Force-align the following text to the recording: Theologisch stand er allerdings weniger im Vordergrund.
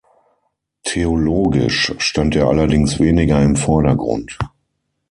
Theologisch 0.83 1.93
stand 1.99 2.35
er 2.35 2.47
allerdings 2.47 2.99
weniger 2.99 3.39
im 3.43 3.55
Vordergrund. 3.55 4.39